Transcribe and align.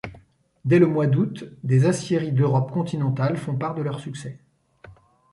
Dès 0.65 0.79
le 0.79 0.87
mois 0.87 1.05
d'août, 1.05 1.43
des 1.63 1.85
aciéries 1.85 2.31
d'Europe 2.31 2.71
continentale 2.71 3.37
font 3.37 3.55
part 3.55 3.75
de 3.75 3.83
leurs 3.83 3.99
succès. 3.99 4.39